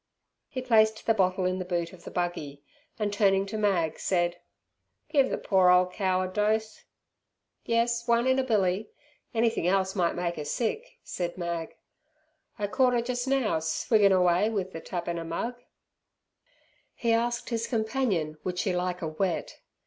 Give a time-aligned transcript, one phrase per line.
[0.49, 2.63] He placed the bottle in the boot of the buggy,
[2.97, 4.37] and, turning to Mag, said
[5.09, 6.85] "Give ther poor ole cow a dose!"
[7.65, 8.89] "Yes, one in a billy;
[9.35, 11.75] anything else might make her sick!" said Mag.
[12.57, 15.61] "I caught 'er jus' now swiggin' away with ther tap in 'er mug!"
[16.95, 19.59] He asked his companion would she like a wet.